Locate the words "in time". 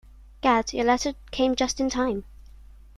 1.79-2.23